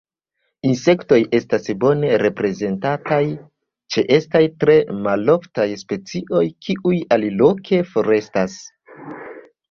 Insektoj 0.67 1.17
estas 1.39 1.67
bone 1.81 2.07
reprezentataj: 2.21 3.19
ĉeestas 3.95 4.47
tre 4.63 4.77
maloftaj 5.09 5.65
specioj 5.81 6.41
kiuj 6.69 6.95
aliloke 7.19 7.83
forestas. 7.91 8.57